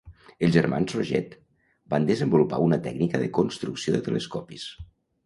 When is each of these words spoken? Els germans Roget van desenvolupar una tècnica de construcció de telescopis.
Els 0.45 0.53
germans 0.53 0.93
Roget 0.99 1.35
van 1.95 2.07
desenvolupar 2.07 2.61
una 2.69 2.79
tècnica 2.87 3.21
de 3.25 3.29
construcció 3.39 3.95
de 3.97 4.01
telescopis. 4.09 4.65